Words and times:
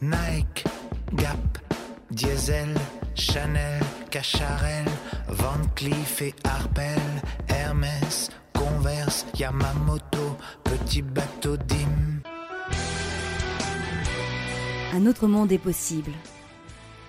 Nike, 0.00 0.62
Gap, 1.14 1.58
Diesel, 2.12 2.72
Chanel, 3.16 3.82
Cacharel, 4.12 4.84
Van 5.26 5.58
Cleef 5.74 6.22
et 6.22 6.34
Arpel, 6.44 7.00
Hermès, 7.48 8.30
Converse, 8.54 9.26
Yamamoto, 9.36 10.36
Petit 10.62 11.02
Bateau 11.02 11.56
Dim. 11.56 12.22
Un 14.94 15.06
autre 15.06 15.26
monde 15.26 15.50
est 15.50 15.58
possible. 15.58 16.12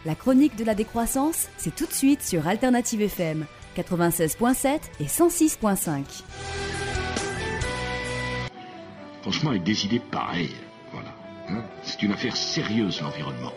La 0.04 0.16
chronique 0.16 0.56
de 0.56 0.64
la 0.64 0.74
décroissance, 0.74 1.48
c'est 1.58 1.76
tout 1.76 1.86
de 1.86 1.94
suite 1.94 2.24
sur 2.24 2.48
Alternative 2.48 3.04
FM 3.04 3.46
96.7 3.78 4.80
et 5.00 5.06
106.5. 5.06 6.24
Franchement, 9.22 9.52
avec 9.52 9.62
des 9.62 9.86
idées 9.86 10.02
pareilles. 10.10 10.56
C'est 11.84 12.02
une 12.04 12.12
affaire 12.12 12.36
sérieuse, 12.36 13.02
l'environnement. 13.02 13.54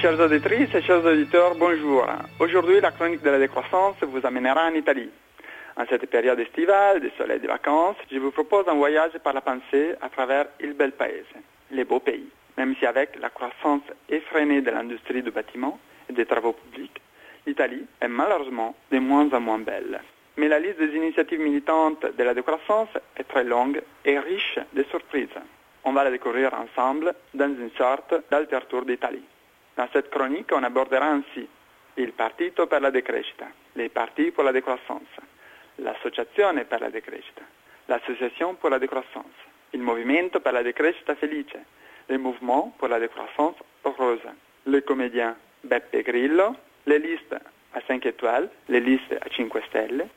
Chers 0.00 0.18
auditrices 0.18 0.74
et 0.74 0.82
chers 0.82 1.04
auditeurs, 1.04 1.54
bonjour. 1.56 2.06
Aujourd'hui, 2.38 2.80
la 2.80 2.90
chronique 2.90 3.22
de 3.22 3.30
la 3.30 3.38
décroissance 3.38 3.96
vous 4.02 4.24
amènera 4.24 4.66
en 4.66 4.74
Italie. 4.74 5.10
En 5.76 5.84
cette 5.86 6.08
période 6.08 6.40
estivale, 6.40 7.00
de 7.00 7.10
soleil 7.18 7.36
et 7.36 7.40
de 7.40 7.46
vacances, 7.46 7.96
je 8.10 8.18
vous 8.18 8.30
propose 8.30 8.66
un 8.68 8.74
voyage 8.74 9.12
par 9.22 9.34
la 9.34 9.40
pensée 9.40 9.94
à 10.00 10.08
travers 10.08 10.46
il 10.60 10.72
bel 10.72 10.92
paese, 10.92 11.26
les 11.70 11.84
beaux 11.84 12.00
pays. 12.00 12.28
Même 12.56 12.74
si 12.78 12.86
avec 12.86 13.18
la 13.20 13.30
croissance 13.30 13.82
effrénée 14.08 14.62
de 14.62 14.70
l'industrie 14.70 15.22
du 15.22 15.30
bâtiment 15.30 15.78
et 16.08 16.12
des 16.12 16.26
travaux 16.26 16.52
publics, 16.52 17.00
l'Italie 17.46 17.84
est 18.00 18.08
malheureusement 18.08 18.74
de 18.90 18.98
moins 18.98 19.28
en 19.32 19.40
moins 19.40 19.58
belle. 19.58 20.00
Mais 20.40 20.48
la 20.48 20.58
liste 20.58 20.78
des 20.78 20.96
initiatives 20.96 21.38
militantes 21.38 22.16
de 22.16 22.24
la 22.24 22.32
décroissance 22.32 22.88
est 23.14 23.28
très 23.28 23.44
longue 23.44 23.82
et 24.06 24.18
riche 24.18 24.58
de 24.72 24.82
surprises. 24.84 25.28
On 25.84 25.92
va 25.92 26.02
la 26.02 26.10
découvrir 26.10 26.54
ensemble 26.54 27.12
dans 27.34 27.54
une 27.54 27.70
sorte 27.76 28.14
d'alter 28.30 28.58
tour 28.66 28.86
d'Italie. 28.86 29.22
Dans 29.76 29.86
cette 29.92 30.08
chronique, 30.08 30.50
on 30.52 30.62
abordera 30.62 31.08
ainsi 31.08 31.46
il 31.96 32.12
Partito 32.12 32.66
per 32.66 32.80
la 32.80 32.90
Decrescita, 32.90 33.48
les 33.74 33.90
partis 33.90 34.30
pour 34.30 34.44
la 34.44 34.52
décroissance, 34.52 35.12
l'Associazione 35.76 36.64
per 36.64 36.80
la 36.80 36.88
Decrescita, 36.88 37.42
l'Association 37.88 38.54
pour 38.54 38.70
la 38.70 38.78
décroissance, 38.78 39.36
il 39.72 39.82
Movimento 39.82 40.40
per 40.40 40.54
la 40.54 40.62
Decrescita 40.62 41.16
Felice, 41.16 41.58
le 42.06 42.16
Mouvement 42.16 42.72
pour 42.78 42.88
la 42.88 42.98
décroissance 42.98 43.56
heureuse, 43.84 44.26
le 44.64 44.80
comédien 44.80 45.36
Beppe 45.64 46.02
Grillo, 46.02 46.56
les 46.86 46.98
listes 46.98 47.36
à 47.74 47.80
5 47.86 48.06
étoiles, 48.06 48.48
les 48.68 48.80
listes 48.80 49.12
à 49.20 49.28
5 49.36 49.52
stelle, 49.68 50.08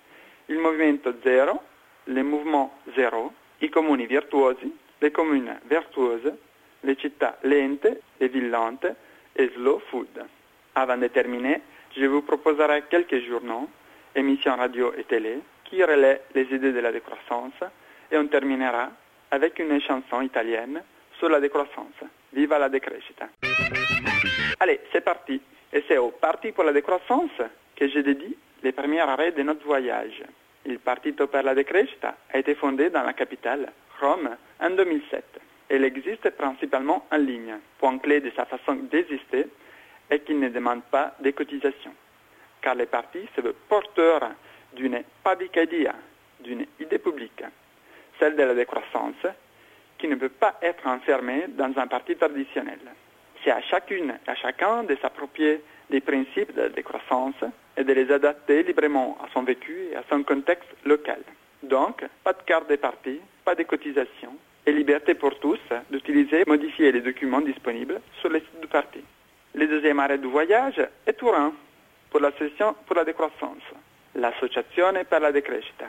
il 0.47 0.57
Movimento 0.57 1.13
Zero, 1.23 1.61
le 2.05 2.23
Mouvement 2.23 2.71
Zero, 2.95 3.33
i 3.59 3.69
comuni 3.69 4.05
virtuosi, 4.05 4.71
le 4.99 5.11
communes 5.11 5.59
vertuose, 5.67 6.33
le 6.81 6.95
città 6.95 7.37
lente, 7.43 8.01
le 8.19 8.27
villes 8.27 8.49
lentes, 8.49 8.93
et 9.35 9.49
Slow 9.53 9.81
Food. 9.89 10.25
Avant 10.75 10.97
de 10.97 11.07
terminer, 11.07 11.61
je 11.95 12.05
vous 12.05 12.21
proposerai 12.21 12.83
quelques 12.89 13.19
journaux, 13.25 13.69
émissions 14.15 14.55
radio 14.55 14.93
et 14.97 15.03
télé, 15.03 15.39
qui 15.63 15.83
relaient 15.83 16.21
les 16.35 16.43
idées 16.43 16.71
de 16.71 16.79
la 16.79 16.91
décroissance 16.91 17.53
et 18.11 18.17
on 18.17 18.27
terminera 18.27 18.91
avec 19.31 19.59
une 19.59 19.79
chanson 19.81 20.21
italienne 20.21 20.83
sur 21.17 21.29
la 21.29 21.39
décroissance. 21.39 21.99
Viva 22.31 22.59
la 22.59 22.69
decrescita. 22.69 23.29
Allez, 24.59 24.79
c'est 24.91 25.01
parti. 25.03 25.41
Et 25.71 25.83
c'est 25.87 25.97
au 25.97 26.11
Parti 26.11 26.51
pour 26.51 26.63
la 26.63 26.73
décroissance 26.73 27.41
que 27.75 27.87
j'ai 27.87 28.03
dédié 28.03 28.37
les 28.63 28.71
premiers 28.71 29.01
arrêts 29.01 29.31
de 29.31 29.43
notre 29.43 29.65
voyage. 29.65 30.23
Il 30.65 30.79
Partito 30.79 31.27
per 31.27 31.43
la 31.43 31.53
Decrescita 31.53 32.15
a 32.33 32.37
été 32.37 32.55
fondé 32.55 32.89
dans 32.89 33.03
la 33.03 33.13
capitale, 33.13 33.71
Rome, 33.99 34.37
en 34.59 34.69
2007. 34.69 35.23
Elle 35.69 35.83
existe 35.83 36.29
principalement 36.31 37.05
en 37.11 37.17
ligne. 37.17 37.55
Point 37.77 37.97
clé 37.99 38.21
de 38.21 38.31
sa 38.35 38.45
façon 38.45 38.75
d'exister 38.75 39.47
est 40.09 40.19
qu'il 40.19 40.39
ne 40.39 40.49
demande 40.49 40.83
pas 40.83 41.15
de 41.19 41.31
cotisation, 41.31 41.93
car 42.61 42.75
les 42.75 42.85
partis 42.85 43.27
se 43.35 43.41
veulent 43.41 43.53
porteurs 43.67 44.31
d'une 44.73 45.03
public 45.23 45.57
idea, 45.57 45.95
d'une 46.39 46.65
idée 46.79 46.99
publique, 46.99 47.43
celle 48.19 48.35
de 48.35 48.43
la 48.43 48.53
décroissance, 48.53 49.27
qui 49.97 50.07
ne 50.07 50.15
peut 50.15 50.29
pas 50.29 50.55
être 50.61 50.87
enfermée 50.87 51.45
dans 51.49 51.71
un 51.77 51.87
parti 51.87 52.15
traditionnel. 52.15 52.79
C'est 53.43 53.51
à 53.51 53.61
chacune 53.61 54.13
et 54.25 54.29
à 54.29 54.35
chacun 54.35 54.83
de 54.83 54.95
s'approprier 55.01 55.61
les 55.93 56.01
principes 56.01 56.53
de 56.55 56.61
la 56.63 56.69
décroissance 56.69 57.35
et 57.77 57.83
de 57.83 57.93
les 57.93 58.11
adapter 58.11 58.63
librement 58.63 59.15
à 59.23 59.31
son 59.31 59.43
vécu 59.43 59.89
et 59.91 59.95
à 59.95 60.03
son 60.09 60.23
contexte 60.23 60.69
local. 60.85 61.21
Donc, 61.61 62.03
pas 62.23 62.33
de 62.33 62.41
carte 62.45 62.67
de 62.67 62.75
parti, 62.75 63.21
pas 63.45 63.53
de 63.53 63.63
cotisation, 63.63 64.35
et 64.65 64.71
liberté 64.71 65.13
pour 65.13 65.37
tous 65.39 65.59
d'utiliser 65.91 66.41
et 66.41 66.45
modifier 66.47 66.91
les 66.91 67.01
documents 67.01 67.41
disponibles 67.41 68.01
sur 68.19 68.29
le 68.29 68.39
site 68.39 68.59
du 68.59 68.67
parti. 68.67 69.01
Le 69.53 69.67
deuxième 69.67 69.99
arrêt 69.99 70.17
du 70.17 70.27
voyage 70.27 70.81
est 71.05 71.13
Turin 71.13 71.53
pour 72.09 72.21
l'association 72.21 72.75
pour 72.87 72.95
la 72.95 73.03
décroissance, 73.03 73.67
l'Associazione 74.15 75.03
per 75.05 75.19
la 75.19 75.31
Decrescita. 75.31 75.85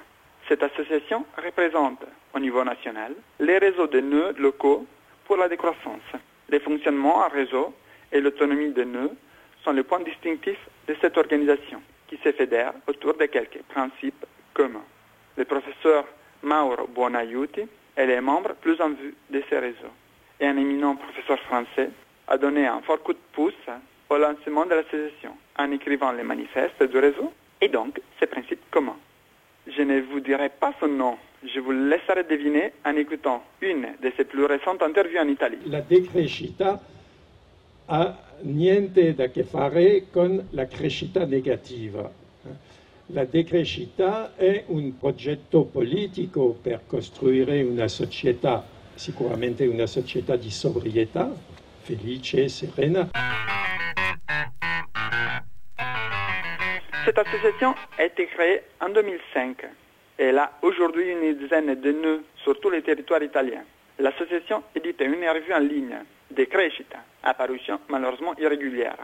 Cette 0.48 0.62
association 0.62 1.24
représente 1.42 2.04
au 2.34 2.38
niveau 2.38 2.62
national 2.62 3.14
les 3.40 3.56
réseaux 3.56 3.86
de 3.86 4.00
nœuds 4.00 4.34
locaux 4.38 4.84
pour 5.24 5.38
la 5.38 5.48
décroissance. 5.48 6.08
Le 6.50 6.58
fonctionnement 6.58 7.24
en 7.24 7.28
réseau 7.28 7.72
et 8.12 8.20
l'autonomie 8.20 8.72
des 8.72 8.84
nœuds 8.84 9.16
sont 9.64 9.72
les 9.72 9.82
points 9.82 10.00
distinctifs 10.00 10.68
de 10.86 10.94
cette 11.00 11.16
organisation 11.16 11.80
qui 12.08 12.16
se 12.22 12.32
fédère 12.32 12.72
autour 12.86 13.14
de 13.14 13.26
quelques 13.26 13.62
principes 13.68 14.26
communs. 14.52 14.84
Le 15.36 15.44
professeur 15.44 16.04
Mauro 16.42 16.86
Buonaiuti 16.94 17.62
est 17.96 18.20
membre 18.20 18.54
plus 18.60 18.80
en 18.80 18.90
vue 18.90 19.14
de 19.30 19.42
ces 19.48 19.58
réseaux. 19.58 19.94
Et 20.40 20.46
un 20.46 20.56
éminent 20.56 20.96
professeur 20.96 21.38
français 21.40 21.90
a 22.28 22.36
donné 22.36 22.66
un 22.66 22.80
fort 22.82 23.02
coup 23.02 23.12
de 23.12 23.18
pouce 23.32 23.54
au 24.10 24.16
lancement 24.18 24.66
de 24.66 24.74
l'association 24.74 25.32
en 25.58 25.70
écrivant 25.70 26.12
les 26.12 26.22
manifestes 26.22 26.82
du 26.82 26.98
réseau 26.98 27.32
et 27.60 27.68
donc 27.68 28.00
ses 28.20 28.26
principes 28.26 28.62
communs. 28.70 28.96
Je 29.66 29.82
ne 29.82 30.00
vous 30.00 30.20
dirai 30.20 30.50
pas 30.50 30.74
son 30.78 30.88
nom, 30.88 31.16
je 31.42 31.58
vous 31.60 31.72
laisserai 31.72 32.24
deviner 32.24 32.72
en 32.84 32.96
écoutant 32.96 33.42
une 33.62 33.88
de 34.02 34.12
ses 34.16 34.24
plus 34.24 34.44
récentes 34.44 34.82
interviews 34.82 35.18
en 35.18 35.28
Italie. 35.28 35.58
La 35.66 35.80
ha 37.86 38.16
niente 38.42 39.14
da 39.14 39.28
che 39.28 39.44
fare 39.44 40.06
con 40.10 40.48
la 40.50 40.66
crescita 40.66 41.24
negativa. 41.26 42.10
La 43.08 43.24
decrescita 43.24 44.34
è 44.34 44.64
un 44.68 44.96
progetto 44.98 45.64
politico 45.64 46.56
per 46.60 46.82
costruire 46.86 47.62
una 47.62 47.88
società, 47.88 48.64
sicuramente 48.94 49.66
una 49.66 49.86
società 49.86 50.36
di 50.36 50.50
sobrietà, 50.50 51.30
felice 51.82 52.44
e 52.44 52.48
serena. 52.48 53.10
Cette 57.04 57.18
association 57.18 57.74
a 57.98 58.04
été 58.04 58.26
créée 58.26 58.62
en 58.80 58.88
2005 58.88 59.66
et 60.18 60.28
elle 60.28 60.38
a 60.38 60.50
aujourd'hui 60.62 61.10
une 61.10 61.36
dizaine 61.36 61.74
de 61.78 61.92
nœuds 61.92 62.22
sur 62.36 62.58
tous 62.60 62.70
les 62.70 62.80
territoires 62.80 63.22
italiens. 63.22 63.64
L'association 63.98 64.62
édite 64.74 65.02
une 65.02 65.28
revue 65.28 65.52
en 65.52 65.58
ligne, 65.58 65.98
Decrescita, 66.30 67.04
à 67.24 67.34
parution 67.34 67.80
malheureusement 67.88 68.34
irrégulière. 68.38 68.96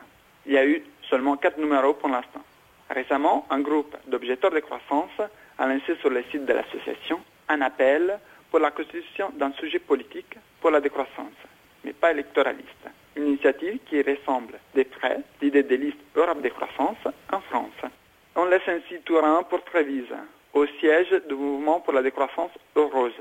Il 0.47 0.53
y 0.53 0.59
a 0.59 0.65
eu 0.65 0.83
seulement 1.09 1.37
quatre 1.37 1.59
numéros 1.59 1.95
pour 1.95 2.09
l'instant. 2.09 2.43
Récemment, 2.89 3.47
un 3.51 3.61
groupe 3.61 3.97
d'objecteurs 4.07 4.51
de 4.51 4.61
croissance 4.61 5.11
a 5.59 5.67
lancé 5.67 5.97
sur 6.01 6.11
le 6.11 6.23
site 6.31 6.45
de 6.45 6.53
l'association 6.53 7.21
un 7.49 7.61
appel 7.63 8.19
pour 8.51 8.61
la 8.61 8.71
constitution 8.71 9.31
d'un 9.35 9.53
sujet 9.53 9.79
politique 9.79 10.37
pour 10.61 10.71
la 10.71 10.81
décroissance, 10.81 11.39
mais 11.85 11.93
pas 11.93 12.13
électoraliste. 12.13 12.87
Une 13.17 13.27
initiative 13.29 13.79
qui 13.87 14.03
ressemble 14.03 14.59
de 14.75 14.83
près 14.85 15.19
l'idée 15.43 15.63
des 15.63 15.77
listes 15.77 15.99
Europe 16.15 16.43
de 16.43 16.49
croissance 16.49 16.99
en 17.33 17.41
France. 17.41 17.91
On 18.37 18.45
laisse 18.45 18.69
ainsi 18.69 19.01
Turin 19.05 19.43
pour 19.43 19.65
Trévise, 19.65 20.15
au 20.53 20.67
siège 20.79 21.11
du 21.29 21.35
mouvement 21.35 21.81
pour 21.81 21.93
la 21.93 22.03
décroissance 22.03 22.51
heureuse, 22.77 23.21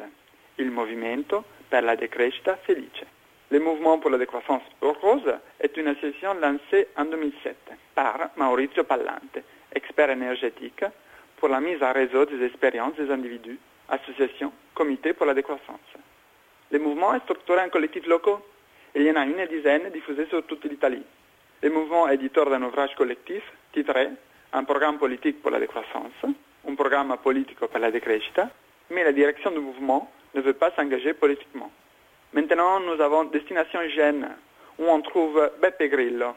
il 0.57 0.71
Movimento 0.71 1.43
per 1.69 1.81
la 1.81 1.95
Decrescita 1.95 2.57
Felice. 2.57 3.05
Le 3.51 3.59
mouvement 3.59 3.97
pour 3.97 4.11
la 4.11 4.19
décroissance 4.19 4.61
heureuse 4.83 5.33
est 5.59 5.75
une 5.75 5.87
association 5.87 6.35
lancée 6.35 6.87
en 6.95 7.05
2007 7.05 7.55
par 7.95 8.29
Maurizio 8.35 8.83
Pallante, 8.83 9.39
expert 9.73 10.11
énergétique, 10.11 10.85
pour 11.37 11.49
la 11.49 11.59
mise 11.59 11.81
en 11.81 11.91
réseau 11.91 12.25
des 12.25 12.45
expériences 12.45 12.95
des 12.95 13.09
individus, 13.09 13.57
associations, 13.89 14.53
comités 14.75 15.13
pour 15.13 15.25
la 15.25 15.33
décroissance. 15.33 15.79
Le 16.71 16.77
mouvement 16.77 17.15
est 17.15 17.21
structuré 17.21 17.61
en 17.61 17.69
collectifs 17.69 18.05
locaux. 18.05 18.39
Il 18.93 19.01
y 19.01 19.09
en 19.09 19.15
a 19.15 19.25
une 19.25 19.43
dizaine 19.47 19.89
diffusés 19.89 20.27
sur 20.27 20.45
toute 20.45 20.65
l'Italie. 20.65 21.03
Le 21.63 21.71
mouvement 21.71 22.07
est 22.07 22.15
éditeur 22.15 22.51
d'un 22.51 22.61
ouvrage 22.61 22.93
collectif 22.95 23.41
titré 23.73 24.09
Un 24.53 24.63
programme 24.63 24.99
politique 24.99 25.41
pour 25.41 25.49
la 25.49 25.59
décroissance, 25.59 26.13
un 26.67 26.75
programme 26.75 27.15
politique 27.23 27.59
pour 27.59 27.79
la 27.79 27.89
décrescita, 27.89 28.49
mais 28.91 29.03
la 29.03 29.11
direction 29.11 29.49
du 29.49 29.59
mouvement 29.59 30.11
ne 30.35 30.41
veut 30.41 30.53
pas 30.53 30.69
s'engager 30.75 31.13
politiquement. 31.15 31.71
Maintenant, 32.33 32.79
nous 32.79 33.01
avons 33.01 33.23
Destination 33.25 33.79
Gênes, 33.89 34.29
où 34.77 34.85
on 34.85 35.01
trouve 35.01 35.51
Beppe 35.61 35.89
Grillo. 35.89 36.35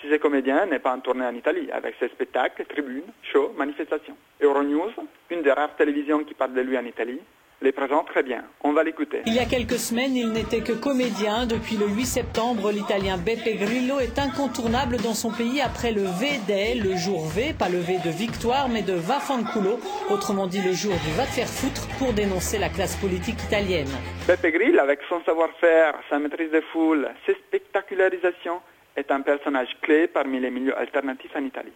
Si 0.00 0.08
ce 0.08 0.16
comédien 0.16 0.64
n'est 0.64 0.78
pas 0.78 0.94
en 0.94 1.00
tournée 1.00 1.26
en 1.26 1.34
Italie, 1.34 1.70
avec 1.72 1.94
ses 2.00 2.08
spectacles, 2.08 2.64
tribunes, 2.64 3.12
shows, 3.22 3.52
manifestations. 3.58 4.16
Euronews, 4.40 4.92
une 5.30 5.42
des 5.42 5.52
rares 5.52 5.76
télévisions 5.76 6.24
qui 6.24 6.32
parle 6.32 6.54
de 6.54 6.62
lui 6.62 6.78
en 6.78 6.84
Italie, 6.86 7.20
les 7.60 7.72
présente 7.72 8.06
très 8.06 8.22
bien. 8.22 8.42
On 8.64 8.72
va 8.72 8.82
l'écouter. 8.82 9.20
Il 9.26 9.34
y 9.34 9.38
a 9.38 9.44
quelques 9.44 9.78
semaines, 9.78 10.16
il 10.16 10.32
n'était 10.32 10.62
que 10.62 10.72
comédien. 10.72 11.44
Depuis 11.44 11.76
le 11.76 11.86
8 11.86 12.06
septembre, 12.06 12.72
l'Italien 12.72 13.18
Beppe 13.18 13.58
Grillo 13.58 13.98
est 13.98 14.18
incontournable 14.18 14.96
dans 14.96 15.12
son 15.12 15.30
pays 15.30 15.60
après 15.60 15.92
le 15.92 16.04
V 16.04 16.40
Day, 16.46 16.76
le 16.76 16.96
jour 16.96 17.26
V, 17.26 17.52
pas 17.52 17.68
le 17.68 17.76
V 17.76 17.98
de 18.02 18.08
victoire, 18.08 18.70
mais 18.70 18.80
de 18.80 18.94
Vaffanculo, 18.94 19.78
autrement 20.08 20.46
dit 20.46 20.62
le 20.62 20.72
jour 20.72 20.94
du 21.04 21.12
va 21.12 21.24
te 21.24 21.32
faire 21.32 21.46
foutre, 21.46 21.86
pour 21.98 22.14
dénoncer 22.14 22.58
la 22.58 22.70
classe 22.70 22.96
politique 22.96 23.42
italienne. 23.42 23.90
Beppe 24.26 24.46
Grillo, 24.46 24.80
avec 24.80 25.00
son 25.10 25.20
savoir-faire, 25.24 25.92
sa 26.08 26.18
maîtrise 26.18 26.50
des 26.50 26.62
foules, 26.72 27.06
ses 27.26 27.34
spectacularisations, 27.34 28.62
est 28.96 29.10
un 29.10 29.20
personnage 29.20 29.76
clé 29.82 30.06
parmi 30.06 30.40
les 30.40 30.50
milieux 30.50 30.76
alternatifs 30.76 31.34
en 31.34 31.44
Italie. 31.44 31.72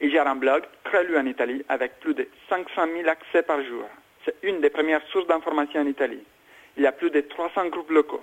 Il 0.00 0.10
gère 0.10 0.26
un 0.26 0.36
blog 0.36 0.64
très 0.84 1.04
lu 1.04 1.16
en 1.18 1.26
Italie 1.26 1.64
avec 1.68 1.98
plus 2.00 2.14
de 2.14 2.28
500 2.48 2.86
000 2.96 3.08
accès 3.08 3.42
par 3.42 3.62
jour. 3.64 3.84
C'est 4.24 4.36
une 4.42 4.60
des 4.60 4.70
premières 4.70 5.04
sources 5.08 5.26
d'information 5.26 5.80
en 5.80 5.86
Italie. 5.86 6.22
Il 6.76 6.82
y 6.82 6.86
a 6.86 6.92
plus 6.92 7.10
de 7.10 7.20
300 7.20 7.68
groupes 7.68 7.90
locaux. 7.90 8.22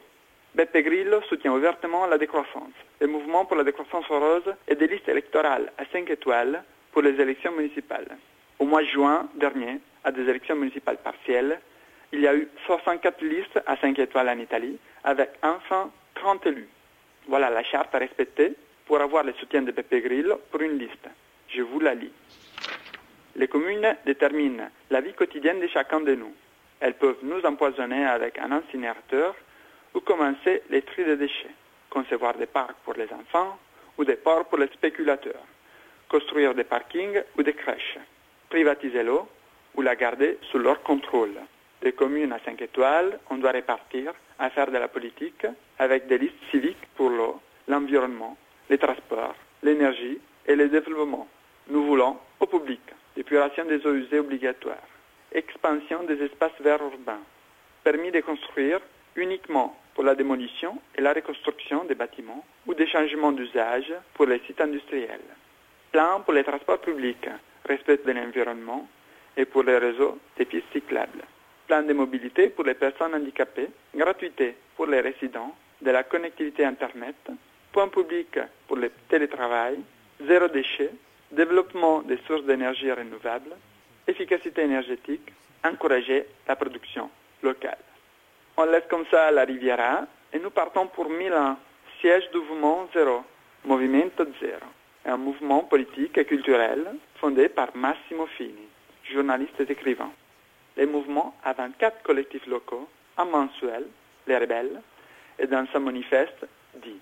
Beppe 0.56 0.78
Grillo 0.78 1.22
soutient 1.24 1.54
ouvertement 1.54 2.08
la 2.08 2.18
décroissance, 2.18 2.72
le 3.02 3.08
mouvement 3.08 3.44
pour 3.44 3.58
la 3.58 3.66
décroissance 3.66 4.06
heureuse 4.10 4.56
et 4.70 4.76
des 4.76 4.88
listes 4.88 5.10
électorales 5.10 5.72
à 5.78 5.84
5 5.92 6.10
étoiles 6.10 6.64
pour 6.94 7.02
les 7.02 7.20
élections 7.20 7.52
municipales. 7.52 8.08
Au 8.60 8.66
mois 8.66 8.82
de 8.82 8.88
juin 8.88 9.28
dernier, 9.36 9.82
à 10.06 10.14
des 10.14 10.22
élections 10.30 10.56
municipales 10.56 10.98
partielles, 11.04 11.60
il 12.14 12.22
y 12.22 12.28
a 12.28 12.36
eu 12.36 12.48
64 12.68 13.22
listes 13.22 13.60
à 13.66 13.76
5 13.76 14.00
étoiles 14.00 14.30
en 14.30 14.40
Italie, 14.40 14.78
avec 15.04 15.32
enfin 15.44 15.92
30 16.16 16.46
élus. 16.46 16.70
Voilà 17.28 17.50
la 17.50 17.64
charte 17.64 17.94
à 17.96 17.98
respecter 17.98 18.54
pour 18.86 19.02
avoir 19.02 19.24
le 19.24 19.34
soutien 19.34 19.64
de 19.64 19.72
Beppe 19.72 19.96
Grillo 19.96 20.40
pour 20.52 20.62
une 20.62 20.78
liste. 20.78 21.10
Je 21.50 21.62
vous 21.62 21.80
la 21.80 21.96
lis. 21.96 22.12
Les 23.36 23.48
communes 23.48 23.96
déterminent 24.06 24.70
la 24.92 25.02
vie 25.02 25.14
quotidienne 25.14 25.60
de 25.60 25.68
chacun 25.68 26.02
de 26.02 26.14
nous. 26.14 26.34
Elles 26.80 26.94
peuvent 26.94 27.24
nous 27.24 27.42
empoisonner 27.46 28.06
avec 28.06 28.38
un 28.38 28.52
incinérateur 28.52 29.36
ou 29.94 30.02
commencer 30.02 30.62
les 30.70 30.84
tri 30.84 31.04
de 31.04 31.16
déchets, 31.16 31.56
concevoir 31.90 32.36
des 32.36 32.46
parcs 32.46 32.78
pour 32.84 32.94
les 32.94 33.12
enfants 33.12 33.58
ou 33.98 34.06
des 34.06 34.18
ports 34.18 34.46
pour 34.46 34.60
les 34.60 34.68
spéculateurs, 34.68 35.44
construire 36.10 36.54
des 36.54 36.64
parkings 36.64 37.22
ou 37.38 37.44
des 37.44 37.54
crèches, 37.54 37.98
privatiser 38.50 39.04
l'eau 39.04 39.28
ou 39.76 39.82
la 39.82 39.96
garder 39.96 40.38
sous 40.52 40.60
leur 40.60 40.84
contrôle. 40.84 41.36
Des 41.82 41.94
communes 41.94 42.34
à 42.34 42.40
5 42.46 42.62
étoiles, 42.62 43.20
on 43.30 43.38
doit 43.38 43.52
répartir 43.52 44.14
à 44.40 44.50
faire 44.50 44.72
de 44.72 44.78
la 44.78 44.88
politique 44.88 45.46
avec 45.80 46.08
des 46.08 46.18
listes 46.18 46.44
civiques 46.52 46.86
pour 46.96 47.10
l'eau, 47.10 47.40
l'environnement, 47.68 48.38
les 48.70 48.78
transports, 48.78 49.36
l'énergie 49.64 50.20
et 50.48 50.56
le 50.56 50.70
développement. 50.70 51.28
Nous 51.68 51.84
voulons, 51.86 52.18
au 52.40 52.46
public, 52.46 52.82
l'épuration 53.16 53.66
des 53.66 53.86
eaux 53.86 53.94
usées 53.94 54.20
obligatoires, 54.20 54.88
expansion 55.32 56.04
des 56.04 56.22
espaces 56.24 56.60
verts 56.60 56.82
urbains, 56.82 57.22
permis 57.84 58.12
de 58.12 58.22
construire 58.22 58.80
uniquement 59.16 59.76
pour 59.94 60.04
la 60.04 60.16
démolition 60.16 60.80
et 60.96 61.02
la 61.02 61.14
reconstruction 61.14 61.86
des 61.86 61.96
bâtiments 61.96 62.44
ou 62.68 62.74
des 62.74 62.88
changements 62.88 63.32
d'usage 63.32 63.94
pour 64.14 64.26
les 64.26 64.40
sites 64.46 64.62
industriels, 64.62 65.22
plan 65.92 66.22
pour 66.22 66.34
les 66.34 66.44
transports 66.44 66.80
publics, 66.82 67.30
respect 67.66 68.02
de 68.06 68.12
l'environnement 68.12 68.88
et 69.38 69.46
pour 69.46 69.64
les 69.64 69.78
réseaux 69.78 70.20
des 70.38 70.46
pistes 70.46 70.72
cyclables, 70.74 71.24
plan 71.68 71.84
de 71.84 71.94
mobilité 71.94 72.50
pour 72.50 72.66
les 72.66 72.74
personnes 72.74 73.16
handicapées, 73.16 73.70
gratuité 73.96 74.56
pour 74.76 74.88
les 74.88 75.02
résidents, 75.02 75.56
de 75.82 75.92
la 75.92 76.04
connectivité 76.04 76.66
Internet, 76.66 77.16
point 77.72 77.88
public 77.88 78.40
pour 78.68 78.78
le 78.78 78.92
télétravail, 79.10 79.80
zéro 80.28 80.48
déchet, 80.48 80.92
développement 81.32 82.02
des 82.02 82.18
sources 82.26 82.46
d'énergie 82.46 82.92
renouvelables, 82.92 83.56
efficacité 84.08 84.62
énergétique, 84.62 85.34
encourager 85.64 86.26
la 86.48 86.56
production 86.56 87.10
locale. 87.44 87.78
On 88.58 88.66
laisse 88.66 88.86
comme 88.90 89.06
ça 89.12 89.32
la 89.32 89.44
Riviera 89.44 90.06
et 90.32 90.40
nous 90.40 90.52
partons 90.52 90.88
pour 90.88 91.10
Milan, 91.10 91.58
siège 92.00 92.30
du 92.32 92.38
mouvement 92.38 92.88
Zéro, 92.94 93.24
Movimento 93.66 94.26
Zero, 94.40 94.70
un 95.06 95.18
mouvement 95.18 95.64
politique 95.64 96.18
et 96.18 96.26
culturel 96.26 96.86
fondé 97.16 97.50
par 97.50 97.76
Massimo 97.76 98.28
Fini, 98.38 98.68
journaliste 99.12 99.60
et 99.60 99.72
écrivain. 99.72 100.12
Le 100.78 100.86
mouvement 100.88 101.36
a 101.44 101.54
24 101.54 102.04
collectifs 102.04 102.46
locaux, 102.48 102.88
un 103.18 103.26
mensuel, 103.26 103.86
les 104.28 104.38
rebelles, 104.38 104.82
et 105.40 105.48
dans 105.48 105.66
son 105.72 105.80
manifeste 105.80 106.46
dit 106.76 107.00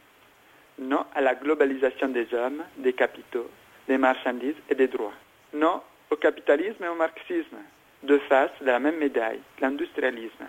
non 0.79 1.05
à 1.13 1.21
la 1.21 1.35
globalisation 1.35 2.09
des 2.09 2.33
hommes, 2.33 2.63
des 2.77 2.93
capitaux, 2.93 3.49
des 3.87 3.97
marchandises 3.97 4.55
et 4.69 4.75
des 4.75 4.87
droits. 4.87 5.13
Non 5.53 5.81
au 6.09 6.15
capitalisme 6.15 6.83
et 6.83 6.87
au 6.87 6.95
marxisme, 6.95 7.57
deux 8.03 8.19
faces 8.29 8.51
de 8.61 8.65
la 8.65 8.79
même 8.79 8.97
médaille, 8.97 9.39
l'industrialisme. 9.59 10.45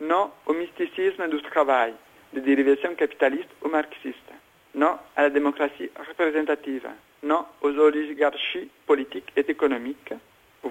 Non 0.00 0.30
au 0.46 0.52
mysticisme 0.52 1.28
du 1.28 1.40
travail, 1.42 1.94
des 2.32 2.40
dérivations 2.40 2.94
capitalistes 2.94 3.50
ou 3.64 3.68
marxistes. 3.68 4.32
Non 4.74 4.96
à 5.16 5.22
la 5.22 5.30
démocratie 5.30 5.90
représentative. 6.08 6.88
Non 7.22 7.44
aux 7.62 7.76
oligarchies 7.78 8.70
politiques 8.86 9.32
et 9.36 9.48
économiques. 9.48 10.12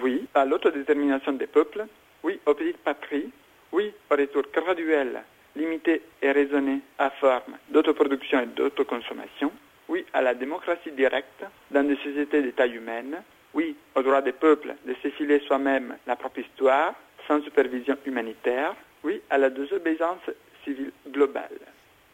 Oui 0.02 0.26
à 0.34 0.44
l'autodétermination 0.44 1.32
des 1.32 1.46
peuples. 1.46 1.84
Oui 2.22 2.38
aux 2.46 2.54
petites 2.54 2.78
patries. 2.78 3.30
Oui 3.72 3.92
au 4.10 4.14
retour 4.14 4.42
graduel, 4.52 5.22
limité 5.56 6.02
et 6.22 6.30
raisonné 6.30 6.80
à 6.98 7.10
forme 7.10 7.56
d'autoproduction 7.70 8.40
et 8.40 8.46
d'autoconsommation. 8.46 9.52
Oui 9.88 10.04
à 10.12 10.22
la 10.22 10.34
démocratie 10.34 10.92
directe 10.92 11.44
dans 11.70 11.86
des 11.86 11.96
sociétés 11.96 12.52
taille 12.52 12.76
humaine. 12.76 13.22
Oui 13.54 13.76
au 13.94 14.02
droit 14.02 14.22
des 14.22 14.32
peuples 14.32 14.74
de 14.86 14.94
s'effiler 15.02 15.40
soi-même 15.40 15.96
la 16.06 16.16
propre 16.16 16.40
histoire 16.40 16.94
sans 17.26 17.42
supervision 17.42 17.96
humanitaire. 18.06 18.74
Oui 19.02 19.20
à 19.30 19.38
la 19.38 19.50
désobéissance 19.50 20.30
civile 20.64 20.92
globale. 21.08 21.58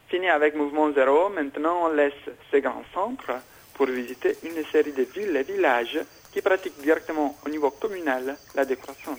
Fini 0.09 0.29
avec 0.29 0.55
Mouvement 0.55 0.91
Zéro, 0.93 1.29
maintenant 1.29 1.87
on 1.87 1.89
laisse 1.89 2.13
ces 2.51 2.61
grands 2.61 2.85
centres 2.95 3.33
pour 3.75 3.87
visiter 3.87 4.37
une 4.45 4.65
série 4.73 4.93
de 4.93 5.03
villes 5.03 5.37
et 5.37 5.43
villages 5.43 5.99
qui 6.33 6.41
pratiquent 6.41 6.81
directement 6.81 7.37
au 7.45 7.49
niveau 7.49 7.71
communal 7.71 8.37
la 8.55 8.65
décroissance. 8.65 9.19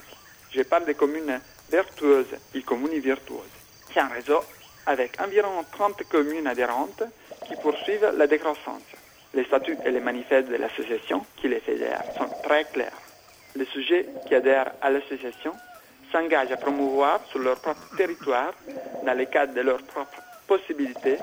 Je 0.51 0.61
parle 0.63 0.85
des 0.85 0.95
communes 0.95 1.39
vertueuses 1.69 2.35
et 2.53 2.61
communes 2.61 2.99
virtuoses. 2.99 3.55
C'est 3.93 3.99
un 3.99 4.07
réseau 4.07 4.41
avec 4.85 5.19
environ 5.21 5.63
30 5.71 6.03
communes 6.03 6.47
adhérentes 6.47 7.03
qui 7.47 7.55
poursuivent 7.55 8.13
la 8.17 8.27
décroissance. 8.27 8.83
Les 9.33 9.43
statuts 9.45 9.77
et 9.85 9.91
les 9.91 9.99
manifestes 9.99 10.47
de 10.47 10.55
l'association 10.55 11.25
qui 11.37 11.47
les 11.47 11.59
fédèrent 11.59 12.03
sont 12.17 12.29
très 12.43 12.65
clairs. 12.65 12.97
Les 13.55 13.65
sujets 13.65 14.07
qui 14.27 14.35
adhèrent 14.35 14.71
à 14.81 14.89
l'association 14.89 15.53
s'engagent 16.11 16.51
à 16.51 16.57
promouvoir 16.57 17.19
sur 17.29 17.39
leur 17.39 17.59
propre 17.59 17.95
territoire, 17.97 18.53
dans 19.05 19.13
le 19.13 19.25
cadre 19.25 19.53
de 19.53 19.61
leurs 19.61 19.83
propres 19.83 20.21
possibilités, 20.47 21.17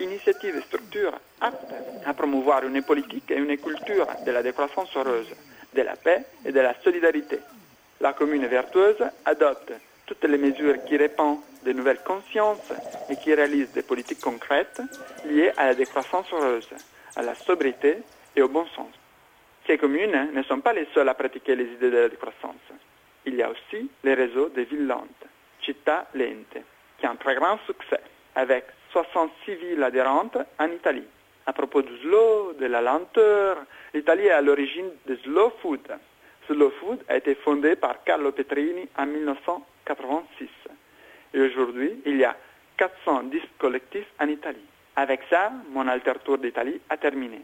initiatives 0.00 0.56
et 0.56 0.62
structures 0.62 1.18
aptes 1.40 1.74
à 2.04 2.14
promouvoir 2.14 2.64
une 2.64 2.82
politique 2.82 3.30
et 3.30 3.36
une 3.36 3.56
culture 3.56 4.06
de 4.24 4.30
la 4.30 4.42
décroissance 4.42 4.94
heureuse, 4.96 5.34
de 5.74 5.82
la 5.82 5.96
paix 5.96 6.24
et 6.44 6.52
de 6.52 6.60
la 6.60 6.74
solidarité. 6.82 7.38
La 8.00 8.12
commune 8.12 8.46
vertueuse 8.46 9.04
adopte 9.24 9.72
toutes 10.06 10.24
les 10.24 10.38
mesures 10.38 10.84
qui 10.84 10.96
répandent 10.96 11.40
de 11.64 11.72
nouvelles 11.72 12.02
consciences 12.04 12.72
et 13.08 13.16
qui 13.16 13.34
réalisent 13.34 13.72
des 13.72 13.82
politiques 13.82 14.20
concrètes 14.20 14.80
liées 15.26 15.52
à 15.56 15.66
la 15.66 15.74
décroissance 15.74 16.26
heureuse, 16.32 16.68
à 17.16 17.22
la 17.22 17.34
sobriété 17.34 17.98
et 18.34 18.42
au 18.42 18.48
bon 18.48 18.66
sens. 18.74 18.90
Ces 19.66 19.78
communes 19.78 20.30
ne 20.32 20.42
sont 20.44 20.60
pas 20.60 20.72
les 20.72 20.88
seules 20.94 21.08
à 21.08 21.14
pratiquer 21.14 21.54
les 21.54 21.64
idées 21.64 21.90
de 21.90 21.98
la 21.98 22.08
décroissance. 22.08 22.56
Il 23.26 23.34
y 23.34 23.42
a 23.42 23.50
aussi 23.50 23.90
les 24.02 24.14
réseaux 24.14 24.48
des 24.48 24.64
villes 24.64 24.86
lentes, 24.86 25.26
Città 25.62 26.08
Lente, 26.14 26.64
qui 26.98 27.06
ont 27.06 27.10
un 27.10 27.16
très 27.16 27.34
grand 27.34 27.58
succès, 27.66 28.00
avec 28.34 28.64
66 28.92 29.54
villes 29.54 29.82
adhérentes 29.82 30.38
en 30.58 30.66
Italie. 30.68 31.06
À 31.46 31.52
propos 31.52 31.82
du 31.82 31.96
slow, 31.98 32.54
de 32.58 32.66
la 32.66 32.80
lenteur, 32.80 33.58
l'Italie 33.94 34.26
est 34.26 34.30
à 34.30 34.40
l'origine 34.40 34.90
de 35.06 35.16
Slow 35.16 35.52
Food. 35.62 35.80
Slow 36.46 36.70
Food 36.80 37.00
a 37.08 37.16
été 37.16 37.34
fondé 37.36 37.76
par 37.76 38.02
Carlo 38.04 38.32
Petrini 38.32 38.88
en 38.98 39.06
1986. 39.06 40.48
Et 41.34 41.40
aujourd'hui, 41.40 42.00
il 42.06 42.16
y 42.18 42.24
a 42.24 42.36
410 42.76 43.40
collectifs 43.58 44.06
en 44.18 44.28
Italie. 44.28 44.64
Avec 44.96 45.20
ça, 45.30 45.52
mon 45.70 45.86
alter 45.86 46.14
tour 46.24 46.38
d'Italie 46.38 46.80
a 46.88 46.96
terminé. 46.96 47.40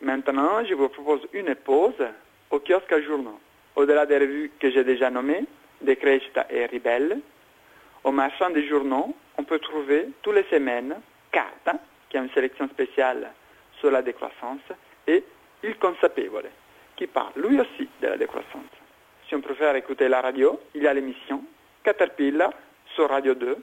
Maintenant, 0.00 0.64
je 0.64 0.74
vous 0.74 0.88
propose 0.88 1.26
une 1.32 1.54
pause 1.54 2.04
au 2.50 2.60
kiosque 2.60 2.92
à 2.92 3.02
journaux. 3.02 3.38
Au-delà 3.76 4.06
des 4.06 4.18
revues 4.18 4.50
que 4.58 4.70
j'ai 4.70 4.84
déjà 4.84 5.10
nommées, 5.10 5.44
Decrescita 5.80 6.46
et 6.50 6.66
Ribelle, 6.66 7.20
au 8.04 8.10
marchand 8.10 8.50
des 8.50 8.66
journaux, 8.66 9.14
on 9.38 9.44
peut 9.44 9.60
trouver 9.60 10.08
tous 10.22 10.32
les 10.32 10.44
semaines 10.44 10.96
Carta, 11.30 11.74
qui 12.10 12.18
a 12.18 12.20
une 12.20 12.30
sélection 12.30 12.68
spéciale 12.68 13.30
sur 13.78 13.90
la 13.90 14.02
décroissance, 14.02 14.60
et 15.06 15.24
Il 15.62 15.76
Consapevole, 15.78 16.50
qui 16.96 17.06
parle 17.06 17.32
lui 17.36 17.60
aussi 17.60 17.88
de 18.00 18.08
la 18.08 18.16
décroissance. 18.16 18.70
Si 19.28 19.34
on 19.34 19.40
préfère 19.40 19.74
écouter 19.76 20.08
la 20.08 20.20
radio, 20.20 20.60
il 20.74 20.82
y 20.82 20.86
a 20.86 20.94
l'émission 20.94 21.42
Caterpillar 21.82 22.50
sur 22.94 23.08
Radio 23.08 23.34
2, 23.34 23.56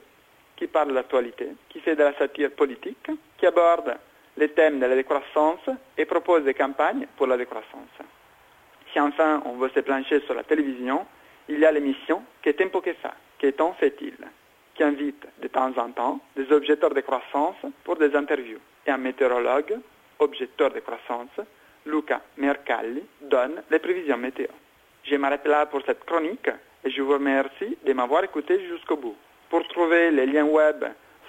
qui 0.56 0.66
parle 0.66 0.88
de 0.88 0.94
l'actualité, 0.94 1.48
qui 1.68 1.80
fait 1.80 1.96
de 1.96 2.02
la 2.02 2.14
satire 2.14 2.50
politique, 2.52 3.10
qui 3.36 3.46
aborde 3.46 3.96
les 4.36 4.48
thèmes 4.50 4.80
de 4.80 4.86
la 4.86 4.94
décroissance 4.94 5.68
et 5.96 6.04
propose 6.04 6.44
des 6.44 6.54
campagnes 6.54 7.06
pour 7.16 7.26
la 7.26 7.36
décroissance. 7.36 7.96
Si 8.92 9.00
enfin 9.00 9.42
on 9.44 9.52
veut 9.52 9.70
se 9.74 9.80
plancher 9.80 10.20
sur 10.20 10.34
la 10.34 10.44
télévision, 10.44 11.06
il 11.48 11.58
y 11.58 11.64
a 11.64 11.72
l'émission 11.72 12.22
Que 12.42 12.50
Tempo 12.50 12.80
che 12.80 12.94
fa, 12.94 13.14
fait-il 13.38 13.52
Qui 13.52 13.62
invite 13.62 14.15
de 14.15 14.15
temps 15.56 15.72
en 15.78 15.90
temps 15.90 16.20
des 16.36 16.52
objecteurs 16.52 16.92
de 16.92 17.00
croissance 17.00 17.56
pour 17.82 17.96
des 17.96 18.14
interviews. 18.14 18.60
Et 18.86 18.90
un 18.90 18.98
météorologue, 18.98 19.78
objecteur 20.18 20.70
de 20.70 20.80
croissance, 20.80 21.36
Luca 21.86 22.20
Mercalli, 22.36 23.02
donne 23.22 23.62
les 23.70 23.78
prévisions 23.78 24.18
météo. 24.18 24.48
Je 25.04 25.16
m'arrête 25.16 25.46
là 25.46 25.64
pour 25.64 25.80
cette 25.86 26.04
chronique 26.04 26.50
et 26.84 26.90
je 26.90 27.00
vous 27.00 27.14
remercie 27.14 27.78
de 27.86 27.92
m'avoir 27.94 28.22
écouté 28.24 28.60
jusqu'au 28.68 28.96
bout. 28.96 29.16
Pour 29.48 29.66
trouver 29.68 30.10
les 30.10 30.26
liens 30.26 30.44
web 30.44 30.84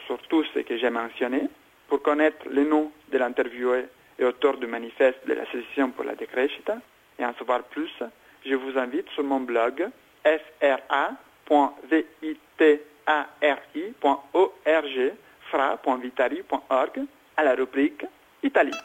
sur 0.05 0.17
tout 0.24 0.43
ce 0.53 0.60
que 0.60 0.77
j'ai 0.77 0.89
mentionné, 0.89 1.43
pour 1.88 2.01
connaître 2.01 2.50
les 2.51 2.65
noms 2.65 2.91
de 3.10 3.17
l'interviewé 3.17 3.86
et 4.19 4.25
auteur 4.25 4.57
du 4.57 4.67
manifeste 4.67 5.25
de 5.25 5.36
l'association 5.36 5.91
pour 5.91 6.03
la 6.03 6.15
décréchita 6.15 6.77
et 7.17 7.25
en 7.25 7.34
savoir 7.36 7.63
plus, 7.63 7.93
je 8.46 8.55
vous 8.55 8.77
invite 8.77 9.07
sur 9.12 9.24
mon 9.24 9.39
blog 9.39 9.88
fra.vitari.org 13.07 15.15
fra.vitari.org 15.49 17.05
à 17.37 17.43
la 17.43 17.55
rubrique 17.55 18.05
Italie. 18.43 18.75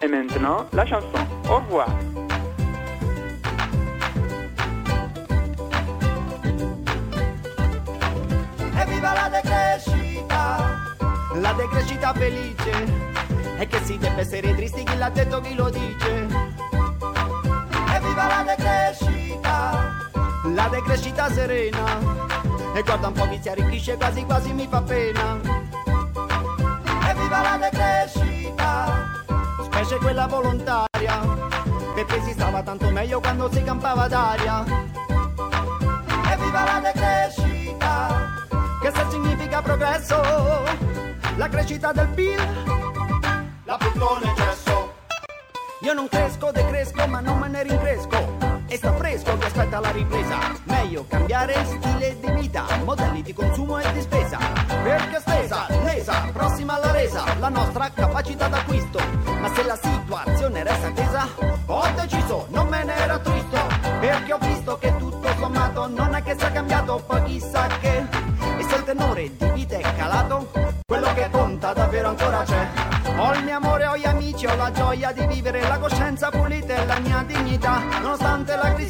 Et 0.00 0.08
maintenant, 0.08 0.66
la 0.72 0.86
chanson. 0.86 1.08
Au 1.50 1.56
revoir. 1.56 1.88
Evviva 8.80 9.14
la 9.14 9.28
decrescita, 9.30 10.94
la 11.34 11.52
decrescita 11.54 12.12
felice, 12.12 12.84
e 13.58 13.66
che 13.66 13.78
si 13.82 13.98
deve 13.98 14.20
essere 14.20 14.54
tristi 14.54 14.84
chi 14.84 14.96
l'ha 14.96 15.10
detto 15.10 15.40
chi 15.40 15.54
lo 15.54 15.68
dice. 15.70 16.26
Evviva 17.94 18.26
la 18.28 18.44
decrescita, 18.46 20.06
la 20.54 20.68
decrescita 20.68 21.28
serena, 21.30 22.25
e 22.76 22.82
guarda 22.82 23.06
un 23.06 23.14
po' 23.14 23.26
chi 23.26 23.38
si 23.40 23.48
arricchisce 23.48 23.96
quasi 23.96 24.22
quasi 24.26 24.52
mi 24.52 24.66
fa 24.68 24.82
pena. 24.82 25.40
Evviva 27.08 27.40
la 27.40 27.58
decrescita, 27.58 29.24
specie 29.62 29.96
quella 29.96 30.26
volontaria, 30.26 31.20
perché 31.94 32.22
si 32.22 32.32
stava 32.32 32.62
tanto 32.62 32.90
meglio 32.90 33.18
quando 33.20 33.50
si 33.50 33.62
campava 33.62 34.08
d'aria. 34.08 34.62
Evviva 36.30 36.64
la 36.64 36.80
decrescita, 36.92 38.44
che 38.82 38.92
se 38.94 39.06
significa 39.08 39.62
progresso, 39.62 40.20
la 41.36 41.48
crescita 41.48 41.92
del 41.92 42.08
PIL 42.08 42.84
la 43.64 43.76
piccone 43.78 44.30
eccesso. 44.30 44.94
Io 45.80 45.94
non 45.94 46.08
cresco, 46.08 46.50
decresco, 46.52 47.06
ma 47.06 47.20
non 47.20 47.38
me 47.38 47.48
ne 47.48 47.62
rincresco. 47.62 48.45
E 48.68 48.76
sta 48.76 48.92
fresco 48.94 49.38
che 49.38 49.46
aspetta 49.46 49.78
la 49.78 49.90
ripresa. 49.90 50.38
Meglio 50.64 51.04
cambiare 51.08 51.54
stile 51.64 52.16
di 52.18 52.30
vita, 52.32 52.64
modelli 52.84 53.22
di 53.22 53.32
consumo 53.32 53.78
e 53.78 53.92
di 53.92 54.00
spesa. 54.00 54.38
Perché 54.82 55.20
stesa, 55.20 55.66
lesa, 55.84 56.28
prossima 56.32 56.74
alla 56.74 56.90
resa, 56.90 57.22
la 57.38 57.48
nostra 57.48 57.90
capacità 57.94 58.48
d'acquisto. 58.48 58.98
Ma 59.40 59.54
se 59.54 59.62
la 59.64 59.78
situazione 59.80 60.64
resta 60.64 60.90
tesa, 60.90 61.28
ho 61.66 61.88
deciso, 61.94 62.46
non 62.50 62.66
me 62.66 62.82
ne 62.82 62.96
era 62.96 63.18
tristo. 63.20 63.58
Perché 64.00 64.32
ho 64.32 64.38
visto 64.38 64.78
che 64.78 64.96
tutto 64.96 65.28
sommato 65.38 65.86
non 65.86 66.14
è 66.16 66.22
che 66.24 66.34
sia 66.36 66.50
cambiato, 66.50 67.02
poi 67.06 67.22
chissà 67.22 67.68
che. 67.80 68.04
E 68.58 68.62
se 68.68 68.74
il 68.74 68.84
tenore 68.84 69.36
di 69.36 69.48
vita 69.50 69.76
è 69.76 69.94
calato, 69.96 70.50
quello 70.84 71.14
che 71.14 71.28
conta 71.30 71.72
davvero 71.72 72.08
ancora 72.08 72.42
c'è. 72.42 72.66
Ho 73.18 73.32
il 73.32 73.44
mio 73.44 73.56
amore, 73.56 73.86
ho 73.86 73.96
gli 73.96 74.04
amici, 74.04 74.44
ho 74.46 74.54
la 74.56 74.70
gioia 74.72 75.12
di 75.12 75.26
vivere, 75.26 75.66
la 75.66 75.78
coscienza 75.78 76.28
pulita 76.30 76.74
e 76.74 76.84
la 76.84 76.98
mia 76.98 77.24
dignità. 77.26 77.82
Nonostante 78.02 78.25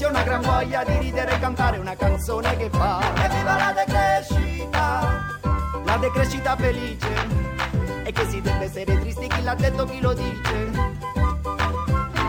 ho 0.05 0.09
una 0.09 0.23
gran 0.23 0.41
voglia 0.43 0.85
di 0.85 0.99
ridere 0.99 1.35
e 1.35 1.39
cantare 1.39 1.79
una 1.79 1.97
canzone 1.97 2.57
che 2.57 2.69
fa. 2.71 3.01
Evviva 3.25 3.57
la 3.57 3.73
decrescita, 3.73 5.39
la 5.85 5.97
decrescita 5.97 6.57
felice. 6.57 7.15
E 8.05 8.13
che 8.13 8.29
si 8.29 8.41
deve 8.41 8.65
essere 8.65 9.01
tristi 9.01 9.27
chi 9.27 9.43
l'ha 9.43 9.55
detto, 9.55 9.85
chi 9.85 10.01
lo 10.01 10.13
dice. 10.13 10.71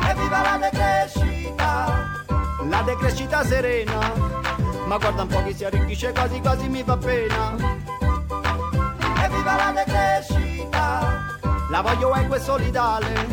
Evviva 0.10 0.42
la 0.42 0.60
decrescita, 0.60 2.24
la 2.68 2.82
decrescita 2.82 3.44
serena. 3.44 4.14
Ma 4.86 4.98
guarda 4.98 5.22
un 5.24 5.28
po' 5.28 5.44
chi 5.44 5.54
si 5.54 5.66
arricchisce 5.66 6.12
quasi 6.12 6.40
quasi 6.40 6.68
mi 6.70 6.84
fa 6.84 6.98
pena. 6.98 7.56
Evviva 9.24 9.56
la 9.56 9.72
decrescita 9.74 11.28
la 11.70 11.82
voglio 11.82 12.16
equa 12.16 12.38
e 12.38 12.40
solidale, 12.40 13.28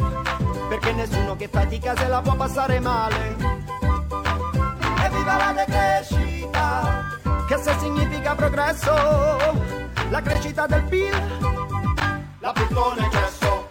perché 0.69 0.93
nessuno 0.93 1.37
che 1.37 1.49
fatica 1.49 1.97
se 1.97 2.09
la 2.09 2.21
può 2.21 2.35
passare 2.35 2.81
male. 2.81 3.54
Evviva 5.25 5.37
la 5.39 5.65
decrescita, 5.65 7.19
che 7.49 7.57
se 7.57 7.79
significa 7.79 8.35
progresso, 8.35 8.93
la 10.11 10.21
crescita 10.21 10.67
del 10.67 10.83
PIL, 10.83 11.13
la 12.41 12.53
piccone 12.53 13.07
eccesso. 13.07 13.71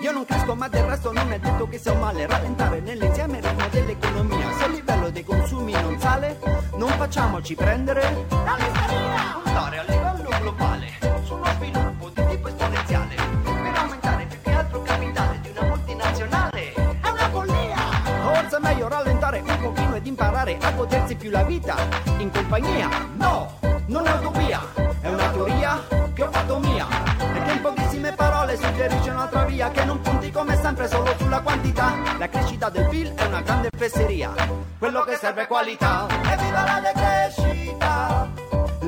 Io 0.00 0.12
non 0.12 0.24
cresco 0.24 0.54
ma 0.54 0.68
del 0.68 0.84
resto 0.84 1.10
non 1.10 1.32
è 1.32 1.40
detto 1.40 1.66
che 1.66 1.76
sia 1.76 1.90
un 1.90 1.98
male 1.98 2.24
rallentare 2.24 2.78
nell'insieme 2.78 3.38
il 3.38 3.42
ritmo 3.42 3.66
dell'economia. 3.68 4.52
Se 4.58 4.64
il 4.66 4.72
livello 4.74 5.10
dei 5.10 5.24
consumi 5.24 5.72
non 5.72 5.98
sale, 5.98 6.38
non 6.76 6.90
facciamoci 6.90 7.56
prendere 7.56 8.26
dall'isteria. 8.28 9.40
Puntare 9.42 9.78
a 9.78 9.82
livello 9.82 10.28
globale 10.38 10.99
a 20.60 20.70
godersi 20.72 21.14
più 21.16 21.30
la 21.30 21.42
vita 21.42 21.76
in 22.18 22.30
compagnia. 22.30 22.88
No, 23.16 23.58
non 23.86 24.06
è 24.06 24.12
utopia, 24.12 24.60
è 25.00 25.08
una 25.08 25.28
teoria 25.30 25.80
che 26.12 26.22
ho 26.22 26.30
fatto 26.30 26.58
mia. 26.58 26.86
E 27.34 27.42
che 27.42 27.52
in 27.52 27.60
pochissime 27.60 28.12
parole 28.12 28.56
suggerisce 28.56 29.10
un'altra 29.10 29.44
via 29.44 29.70
che 29.70 29.84
non 29.84 30.00
punti 30.00 30.30
come 30.30 30.56
sempre 30.56 30.88
solo 30.88 31.14
sulla 31.18 31.40
quantità. 31.40 31.94
La 32.18 32.28
crescita 32.28 32.68
del 32.68 32.88
PIL 32.88 33.14
è 33.14 33.24
una 33.26 33.40
grande 33.40 33.68
fesseria. 33.76 34.32
Quello 34.78 35.02
che 35.02 35.16
serve 35.16 35.42
è 35.42 35.46
qualità. 35.46 36.06
Evviva 36.30 36.64
la 36.64 36.80
decrescita! 36.80 38.28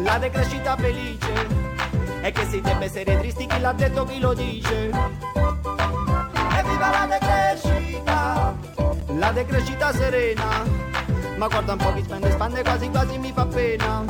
La 0.04 0.18
decrescita 0.18 0.76
felice 0.76 1.62
e 2.22 2.30
che 2.30 2.46
si 2.46 2.60
deve 2.60 2.84
essere 2.84 3.18
tristi 3.18 3.46
chi 3.46 3.60
l'ha 3.60 3.72
detto 3.72 4.04
chi 4.04 4.20
lo 4.20 4.32
dice 4.32 4.90
evviva 6.56 6.90
la 6.90 7.06
decrescita 7.18 8.54
la 9.18 9.32
decrescita 9.32 9.92
serena 9.92 10.62
ma 11.42 11.48
guarda 11.48 11.72
un 11.72 11.78
po' 11.78 11.92
chi 11.94 12.02
spende 12.04 12.30
spende 12.30 12.62
quasi 12.62 12.88
quasi 12.88 13.18
mi 13.18 13.32
fa 13.32 13.44
pena. 13.46 14.04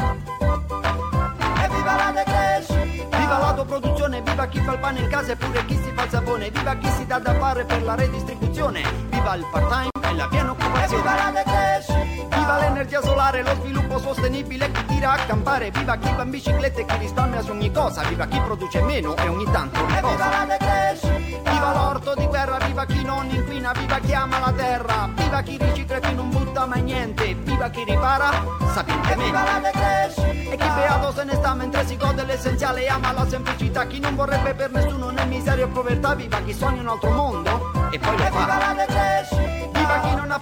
Evviva 1.65 1.97
la 1.97 2.13
decrescita! 2.13 3.17
Viva 3.17 3.39
l'autoproduzione 3.39 4.21
viva 4.21 4.47
chi 4.49 4.61
fa 4.61 4.73
il 4.73 4.79
pane 4.79 5.01
in 5.01 5.09
casa 5.09 5.33
e 5.33 5.37
pure 5.37 5.65
chi 5.65 5.75
si 5.77 5.93
fa 5.95 6.05
il 6.05 6.11
sapone. 6.11 6.51
Viva 6.51 6.75
chi 6.77 6.89
si 6.91 7.07
dà 7.07 7.19
da 7.19 7.35
fare 7.39 7.65
per 7.65 7.83
la 7.85 7.95
redistribuzione. 7.95 8.83
Viva 9.09 9.35
il 9.35 9.47
part 9.51 9.69
time 9.69 9.92
e 10.13 10.17
la 10.17 10.29
piena 10.29 10.51
occupazione 10.51 10.85
evviva 10.85 11.15
la 11.15 11.31
decrescita 11.31 12.37
viva 12.37 12.59
l'energia 12.59 13.03
solare 13.03 13.43
lo 13.43 13.55
sviluppo 13.55 13.99
sostenibile 13.99 14.71
chi 14.71 14.85
tira 14.87 15.13
a 15.13 15.17
campare 15.17 15.71
viva 15.71 15.97
chi 15.97 16.13
va 16.15 16.23
in 16.23 16.31
bicicletta 16.31 16.81
e 16.81 16.85
chi 16.85 16.97
risparmia 16.99 17.43
su 17.43 17.51
ogni 17.51 17.73
cosa 17.73 18.03
viva 18.03 18.27
chi 18.27 18.39
produce 18.41 18.83
meno 18.83 19.17
e 19.17 19.29
ogni 19.29 19.45
tanto 19.51 19.85
riposa 19.87 20.11
viva 20.11 20.29
la 20.29 20.45
decrescita 20.45 21.51
viva 21.51 21.73
l'orto 21.73 22.15
di 22.15 22.27
guerra 22.27 22.59
viva 22.59 22.85
chi 22.85 23.05
non 23.05 23.29
inquina 23.31 23.73
viva 23.73 23.99
chi 23.99 24.13
ama 24.13 24.39
la 24.39 24.53
terra 24.53 25.09
viva 25.15 25.41
chi 25.41 25.57
ricicla 25.59 25.97
e 25.97 26.01
chi 26.01 26.15
non 26.15 26.31
butta 26.31 26.67
mai 26.67 26.83
niente 26.83 27.35
viva 27.35 27.69
chi 27.71 27.85
ripara 27.85 28.31
sapientemente 28.73 29.25
viva 29.25 29.45
la 29.45 29.61
decrescita 29.61 30.51
e 30.53 30.57
chi 30.57 30.69
beato 30.75 31.13
se 31.13 31.25
ne 31.25 31.35
sta 31.35 31.55
mentre 31.55 31.87
si 31.87 31.97
gode 31.97 32.25
l'essenziale 32.25 32.85
e 32.85 32.89
ama 32.89 33.13
la 33.13 33.27
semplicità 33.27 33.87
chi 33.87 33.99
non 33.99 34.15
vorrebbe 34.15 34.55
per 34.55 34.71
nessuno 34.73 35.11
né 35.11 35.25
miseria 35.25 35.65
o 35.65 35.69
povertà 35.69 36.15
viva 36.15 36.39
chi 36.41 36.53
sogna 36.53 36.83
un 36.83 36.89
altro 36.89 37.11
mondo 37.11 37.71
e 37.91 37.99
poi 37.99 38.17
lo 38.17 38.25
fa. 38.25 38.31
Viva 38.31 38.59
la 38.59 38.75
decrescita 38.75 39.52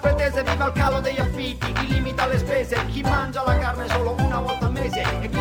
non 0.03 0.15
pretese 0.15 0.43
viva 0.43 0.67
il 0.67 0.73
calo 0.73 1.01
degli 1.01 1.21
affitti 1.21 1.73
chi 1.73 1.87
limita 1.87 2.27
le 2.27 2.39
spese 2.39 2.87
chi 2.87 3.03
mangia 3.03 3.43
la 3.45 3.59
carne 3.59 3.89
solo 3.89 4.15
una 4.19 4.41
volta 4.41 4.67
al 4.67 4.73
mese 4.73 5.03
e 5.03 5.29
chi 5.29 5.37